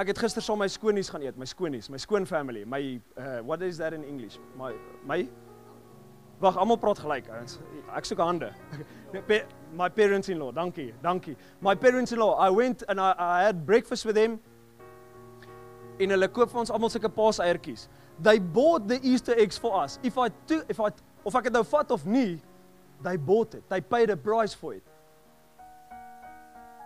[0.00, 2.80] Ek het gister saam my skoonies gaan eet, my skoonies, my skoon family, my
[3.20, 4.38] uh what is that in English?
[4.56, 4.72] My
[5.04, 5.24] my
[6.40, 7.58] Wag, almal praat gelyk, ouens.
[7.92, 8.48] Ek soek hande.
[9.80, 11.34] my parents-in-law, dankie, dankie.
[11.60, 14.38] My parents-in-law, I went and I, I had breakfast with them
[16.00, 17.88] en hulle koop vir ons almal sulke paaseiertjies.
[18.22, 19.98] They bought the Easter eggs for us.
[20.02, 20.90] If I to, if I
[21.24, 22.38] of ek dit nou vat of nie,
[23.04, 23.68] they bought it.
[23.68, 24.84] They paid a price for it.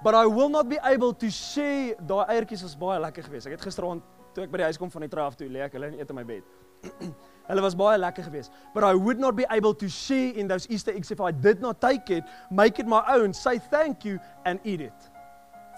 [0.03, 3.49] But I will not be able to share daai eiertjies was baie lekker geweest.
[3.49, 4.03] Ek het gisteraand
[4.35, 5.97] toe ek by die huis kom van die trou af toe lê ek hulle en
[5.97, 6.45] eet in my bed.
[7.49, 8.53] hulle was baie lekker geweest.
[8.75, 11.63] But I would not be able to share in those Easter eggs if I did
[11.65, 15.11] not take it, make it my own, say thank you and eat it.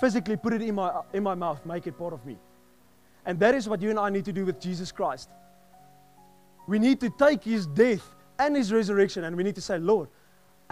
[0.00, 2.36] Physically put it in my in my mouth, make it part of me.
[3.26, 5.28] And that is what you and I need to do with Jesus Christ.
[6.68, 8.04] We need to take his death
[8.38, 10.08] and his resurrection and we need to say, Lord,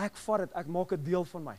[0.01, 1.55] Ek vat dit, ek maak dit deel van my.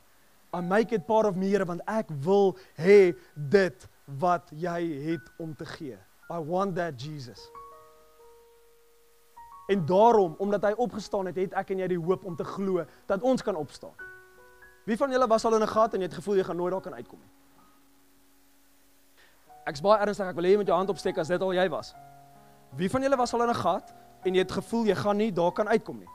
[0.56, 3.88] I make it part of me, Here, want ek wil hê dit
[4.22, 4.80] wat jy
[5.10, 5.98] het om te gee.
[6.32, 7.40] I want that Jesus.
[9.72, 12.86] En daarom, omdat hy opgestaan het, het ek en jy die hoop om te glo
[13.10, 13.96] dat ons kan opstaan.
[14.86, 16.72] Wie van julle was al in 'n gat en jy het gevoel jy gaan nooit
[16.72, 17.32] daar kan uitkom nie?
[19.66, 21.70] Ek's baie ernstig, ek wil hê jy moet jou hand opsteek as dit al jy
[21.74, 21.96] was.
[22.78, 23.94] Wie van julle was al in 'n gat
[24.26, 26.10] en jy het gevoel jy gaan nie daar kan uitkom nie?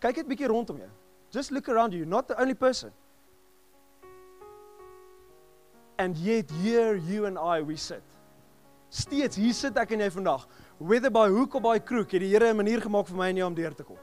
[0.00, 0.90] Kyk net bietjie rondom jou.
[1.30, 2.92] Just look around you, not the only person.
[5.98, 8.02] And yet here you and I we sit.
[8.88, 10.46] Steeds hier sit ek en jy vandag.
[10.78, 13.36] Whether by hook or by crook, het die Here 'n manier gemaak vir my en
[13.36, 13.98] jou om deur te kom.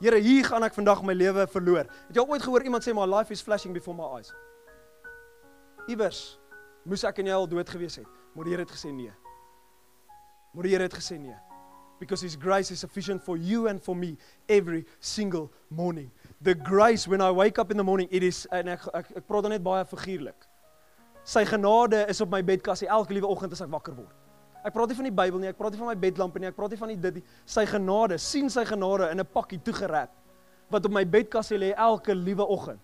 [0.00, 1.86] Here, hier gaan ek vandag my lewe verloor.
[2.08, 4.32] Het jy ooit gehoor iemand sê my life is flashing before my eyes?
[5.88, 6.38] Iewers
[6.84, 8.06] moes ek en jy al dood gewees het.
[8.36, 9.12] Maar die Here het gesê nee.
[10.52, 11.36] Maar die Here het gesê nee.
[11.98, 16.10] Because his grace is sufficient for you and for me every single morning.
[16.42, 19.24] The grace when I wake up in the morning, it is en ek ek, ek
[19.24, 20.44] praat dan net baie figuurlik.
[21.24, 24.12] Sy genade is op my bedkassie elke liewe oggend as ek wakker word.
[24.66, 26.58] Ek praat nie van die Bybel nie, ek praat nie van my bedlamp nie, ek
[26.58, 27.24] praat nie van die dit nie.
[27.48, 30.12] Sy genade, sien sy genade in 'n pakkie toegerap
[30.68, 32.80] wat op my bedkassie lê elke liewe oggend.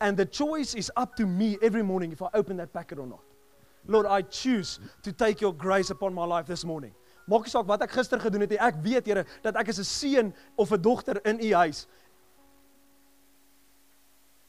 [0.00, 3.06] And the choice is up to me every morning if I open that packet or
[3.06, 3.22] not.
[3.86, 6.94] Lord, I choose to take your grace upon my life this morning.
[7.28, 8.58] Maak nie saak wat ek gister gedoen het nie.
[8.58, 11.86] Ek weet, Here, dat ek is 'n seun of 'n dogter in u huis.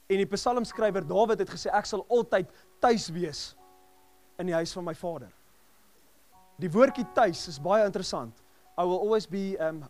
[0.10, 3.56] En die psalmskrywer Dawid het gesê ek sal altyd tuis wees
[4.38, 5.32] in die huis van my Vader.
[6.60, 8.44] Die woordjie tuis is baie interessant.
[8.78, 9.84] I will always be um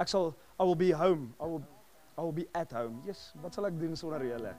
[0.00, 1.34] ek sal I will be home.
[1.40, 1.62] I will
[2.18, 3.02] I will be at home.
[3.04, 4.54] Yes, wat sal ek doen sonder julle?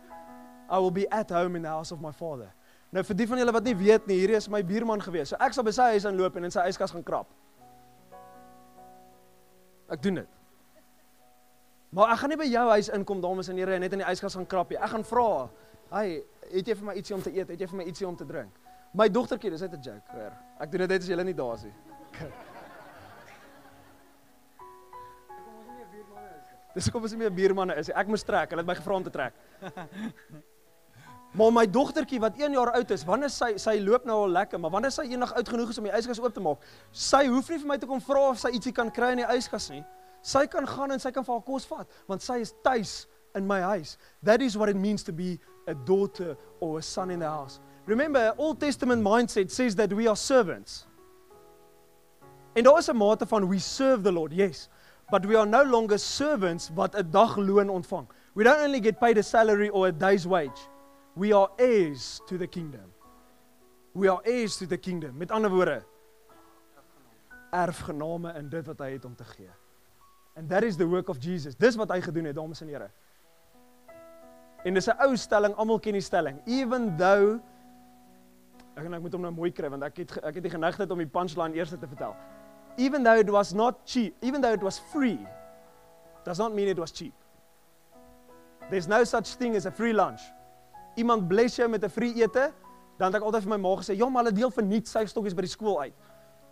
[0.70, 2.54] I will be at home in the house of my father.
[2.98, 5.30] Nou vir die van julle wat nie weet nie, hierdie is my buurman gewees.
[5.30, 7.30] So ek sal by sy huis aanloop en in sy yskas gaan krap.
[9.94, 10.32] Ek doen dit.
[11.94, 14.10] Maar ek gaan nie by jou huis inkom dames en here en net in die
[14.10, 14.80] yskas gaan krap nie.
[14.82, 15.48] Ek gaan vra,
[15.92, 17.48] "Hey, het jy vir my ietsie om te eet?
[17.48, 18.52] Het jy vir my ietsie om te drink?"
[18.94, 20.34] My dogtertjie, dis net 'n joke, hoor.
[20.60, 21.74] Ek doen dit net as jy nie daar is nie.
[26.74, 27.96] Dis hoekom ons nie meer buurmanne is nie.
[27.96, 28.50] Ek moes trek.
[28.50, 29.34] Hulle het my gevra om te trek.
[31.38, 34.58] Maar my dogtertjie wat 1 jaar oud is, wanneer sy sy loop nou al lekker,
[34.58, 37.52] maar wanneer sy eendag oud genoeg is om die yskas oop te maak, sy hoef
[37.54, 39.84] nie vir my te kom vra of sy ietsie kan kry in die yskas nie.
[40.26, 42.94] Sy kan gaan en sy kan vir haar kos vat, want sy is tuis
[43.38, 44.00] in my huis.
[44.26, 47.60] That is what it means to be a daughter or a son in the house.
[47.86, 50.88] Remember, Old Testament mindset says that we are servants.
[52.56, 54.70] En daar is 'n mate van we serve the Lord, yes,
[55.12, 58.08] but we are no longer servants wat 'n dagloon ontvang.
[58.34, 60.68] We don't only get paid a salary or a day's wage.
[61.18, 62.94] We are heirs to the kingdom.
[63.94, 65.18] We are heirs to the kingdom.
[65.18, 65.82] Met ander woorde,
[67.50, 69.50] erfgename in dit wat hy het om te gee.
[70.38, 71.58] And that is the work of Jesus.
[71.58, 72.92] Dis wat hy gedoen het, dames en here.
[74.64, 76.38] En dis 'n ou stelling, almal ken die stelling.
[76.46, 77.42] Even though
[78.76, 80.92] ek en ek moet hom nou mooi kry want ek het ek het die geneigtheid
[80.92, 82.16] om die punchline eers te vertel.
[82.78, 85.26] Even though it was not cheap, even though it was free,
[86.24, 87.14] does not mean it was cheap.
[88.70, 90.22] There's no such thing as a free lunch.
[90.98, 92.52] Iemand bless jou met 'n free ete,
[92.98, 95.36] dan het ek altyd vir my ma gesê, "Ja, maar hulle deel verniet sy stokkies
[95.36, 95.94] by die skool uit."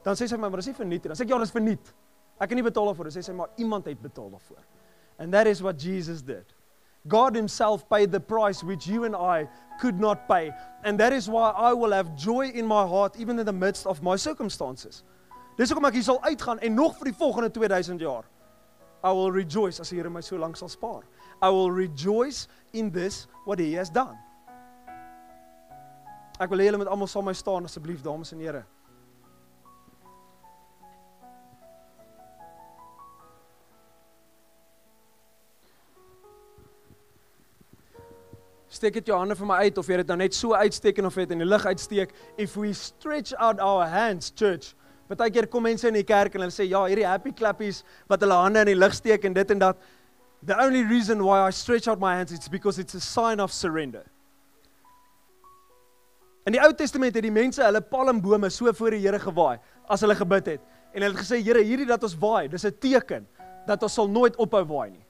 [0.03, 1.51] Dan sê sy vir my, "Maar dis nie verniet nie." Dan sê ek, "Ja, dis
[1.51, 1.93] verniet."
[2.39, 3.03] Ek kan nie betaal daarvoor.
[3.03, 4.63] Dan sê sy, "Maar iemand het betaal daarvoor."
[5.19, 6.53] And that is what Jesus did.
[7.08, 9.47] God himself paid the price which you and I
[9.79, 10.51] could not pay.
[10.84, 13.86] And that is why I will have joy in my heart even in the midst
[13.86, 15.03] of my circumstances.
[15.55, 18.25] Dis hoekom ek hier sal uitgaan en nog vir die volgende 2000 jaar.
[19.05, 21.03] I will rejoice as die Here my so lank sal spaar.
[21.41, 24.17] I will rejoice in this what he has done.
[26.36, 28.65] Ek wil hê julle moet almal saam my staan asseblief dames en here.
[38.68, 41.07] Steek dit jou hande vir my uit of jy dit nou net so uitsteek en
[41.07, 42.12] of jy dit in die lug uitsteek.
[42.36, 44.74] If we stretch out our hands, church.
[45.07, 48.36] Partykeer kom mense in die kerk en hulle sê ja, hierdie happy clappies wat hulle
[48.41, 49.80] hande in die lug steek en dit en dat.
[50.43, 53.53] The only reason why I stretch out my hands is because it's a sign of
[53.53, 54.03] surrender.
[56.46, 59.58] In die Ou Testament het die mense hulle palmbome so voor die Here gewaai
[59.89, 60.62] as hulle gebid het.
[60.93, 63.28] En hulle het gesê Here, hierdie dat ons waai, dis 'n teken
[63.68, 65.06] dat ons sal nooit ophou waai nie.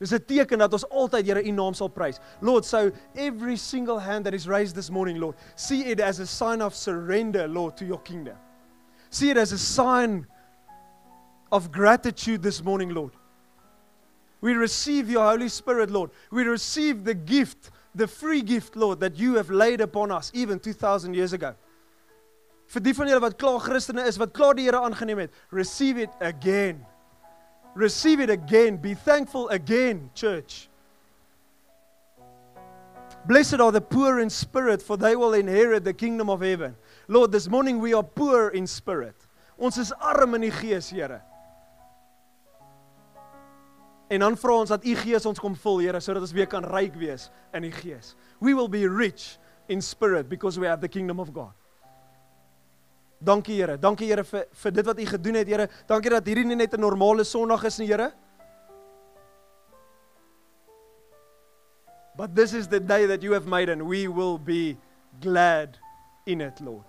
[0.00, 2.18] Dis 'n teken dat ons altyd Here U naam sal prys.
[2.40, 6.26] Lord, so every single hand that is raised this morning, Lord, see it as a
[6.26, 8.36] sign of surrender, Lord, to your kingdom.
[9.10, 10.26] See it as a sign
[11.52, 13.12] of gratitude this morning, Lord.
[14.40, 16.10] We receive your Holy Spirit, Lord.
[16.30, 20.58] We receive the gift, the free gift, Lord, that you have laid upon us even
[20.58, 21.54] 2000 years ago.
[22.66, 25.98] Vir die van julle wat klaar Christene is, wat klaar die Here aangeneem het, receive
[25.98, 26.84] it again.
[27.74, 28.76] Receive it again.
[28.76, 30.68] Be thankful again, church.
[33.26, 36.76] Blessed are the poor in spirit, for they will inherit the kingdom of heaven.
[37.08, 39.16] Lord, this morning we are poor in spirit.
[39.58, 41.22] Ons is arm in die gees, Here.
[44.08, 46.64] En dan vra ons dat U Gees ons kom vul, Here, sodat ons weer kan
[46.64, 48.14] ryk wees in die Gees.
[48.40, 49.38] We will be rich
[49.68, 51.52] in spirit because we have the kingdom of God.
[53.24, 53.78] Dankie Here.
[53.80, 55.68] Dankie Here vir vir dit wat U gedoen het, Here.
[55.88, 58.12] Dankie dat hierdie nie net 'n normale Sondag is nie, Here.
[62.16, 64.76] But this is the day that you have made and we will be
[65.20, 65.78] glad
[66.26, 66.86] in it, Lord.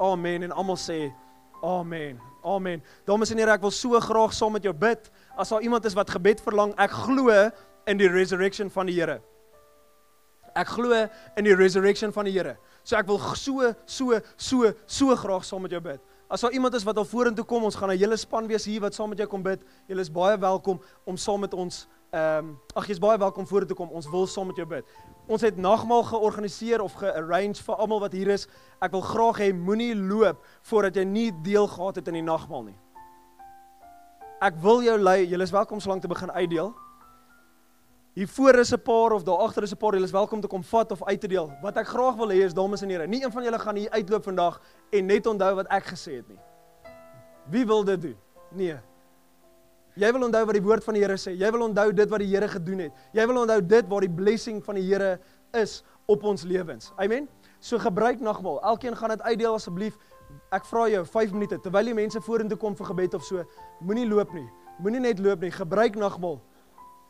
[0.00, 1.12] Amen en almal sê
[1.62, 2.20] amen.
[2.44, 2.82] Amen.
[3.04, 5.10] Dames en here, ek wil so graag saam met jou bid.
[5.36, 7.34] As daar iemand is wat gebed verlang, ek glo
[7.88, 9.18] in die resurrection van die Here.
[10.58, 10.94] Ek glo
[11.36, 12.56] in die resurrection van die Here.
[12.84, 16.00] So ek wil so so so so graag saam met jou bid.
[16.28, 18.80] As daar iemand is wat al vorentoe kom, ons gaan 'n hele span wees hier
[18.80, 19.60] wat saam met jou kom bid.
[19.88, 23.76] Julle is baie welkom om saam met ons ehm um, ag jy's baie welkom vorentoe
[23.76, 23.90] kom.
[23.90, 24.84] Ons wil saam met jou bid.
[25.28, 28.46] Ons het nagmaal georganiseer of gearrange vir almal wat hier is.
[28.80, 32.70] Ek wil graag hê moenie loop voordat jy nie deel gehad het in die nagmaal
[32.70, 32.76] nie.
[34.40, 35.26] Ek wil jou lei.
[35.28, 36.72] Julle is welkom so lank te begin uitdeel.
[38.16, 39.92] Hier voor is 'n paar of daar agter is 'n paar.
[39.92, 41.52] Julle is welkom te kom vat of uit te deel.
[41.62, 43.90] Wat ek graag wil hê is dames en here, nie een van julle gaan hier
[43.90, 44.60] uitloop vandag
[44.90, 46.40] en net onthou wat ek gesê het nie.
[47.50, 48.16] Wie wil dit doen?
[48.50, 48.87] Nee.
[49.98, 51.32] Jy wil onthou wat die woord van die Here sê.
[51.34, 52.98] Jy wil onthou dit wat die Here gedoen het.
[53.16, 55.16] Jy wil onthou dit waar die blessing van die Here
[55.58, 56.92] is op ons lewens.
[57.02, 57.26] Amen.
[57.58, 58.60] So gebruik nagmaal.
[58.70, 59.96] Elkeen gaan dit uitdeel asseblief.
[60.54, 63.42] Ek vra jou 5 minute terwyl die mense vorentoe kom vir gebed of so.
[63.82, 64.46] Moenie loop nie.
[64.78, 65.50] Moenie net loop nie.
[65.50, 66.38] Gebruik nagmaal.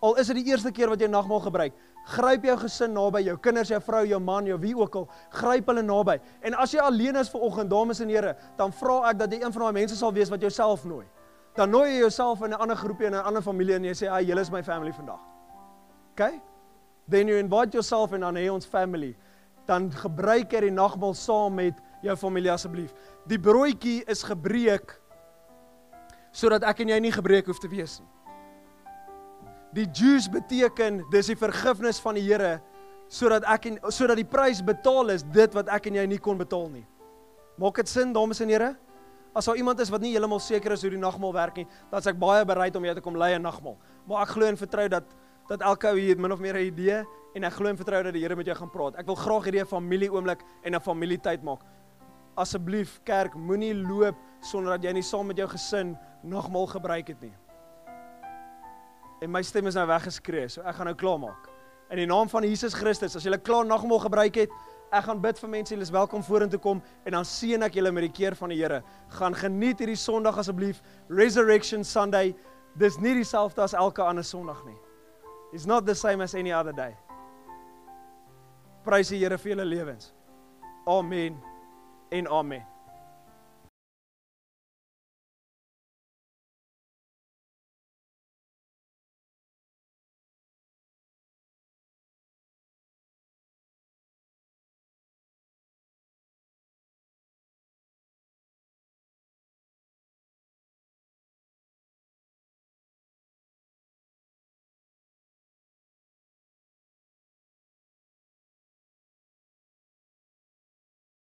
[0.00, 1.74] Al is dit die eerste keer wat jy nagmaal gebruik,
[2.14, 5.72] gryp jou gesin naby, jou kinders, jou vrou, jou man, jou wie ook al, gryp
[5.72, 6.20] hulle naby.
[6.46, 9.40] En as jy alleen is vir oggend, dames en here, dan vra ek dat jy
[9.42, 11.02] een van daai mense sal wees wat jouself nooi
[11.58, 14.06] dan nooi jy jouself in 'n ander groepie en 'n ander familie en jy sê,
[14.08, 15.20] "Ag, julle is my family vandag."
[16.12, 16.40] OK?
[17.08, 19.16] Then you invite yourself in dan hê ons family.
[19.66, 22.92] Dan gebruik jy die nagmaal saam met jou familie asseblief.
[23.26, 25.00] Die broodjie is gebreek
[26.30, 28.08] sodat ek en jy nie gebreek hoef te wees nie.
[29.72, 32.60] Die juice beteken dis die vergifnis van die Here
[33.08, 36.38] sodat ek en sodat die prys betaal is dit wat ek en jy nie kon
[36.38, 36.86] betaal nie.
[37.58, 38.76] Maak dit sin dames en here?
[39.34, 42.00] As daar iemand is wat nie heeltemal seker is hoe die nagmaal werk nie, dan
[42.00, 43.76] is ek baie bereid om jou te kom lei in nagmaal.
[44.08, 45.16] Maar ek glo en vertrou dat
[45.48, 47.04] dat elke ou hier min of meer 'n idee
[47.34, 48.98] en ek glo en vertrou dat die Here met jou gaan praat.
[48.98, 51.60] Ek wil graag hierdie 'n familie oomblik en 'n familietyd maak.
[52.36, 57.20] Asseblief kerk, moenie loop sonder dat jy nie saam met jou gesin nagmaal gebruik het
[57.20, 57.34] nie.
[59.20, 61.48] En my stem is nou weggeskree, so ek gaan nou klaarmaak.
[61.90, 64.50] In die naam van Jesus Christus, as jy klaar nagmaal gebruik het,
[64.88, 67.90] Ek gaan bid vir mense, julle is welkom vorentoe kom en dan seën ek julle
[67.92, 68.80] met die keer van die Here.
[69.18, 70.80] Gaan geniet hierdie Sondag asseblief,
[71.12, 72.32] Resurrection Sunday.
[72.80, 74.78] Dis nie dieselfde as elke ander Sondag nie.
[75.52, 76.96] It's not the same as any other day.
[78.84, 80.12] Prys die Here vir julle lewens.
[80.88, 81.36] Amen.
[82.10, 82.64] En amen.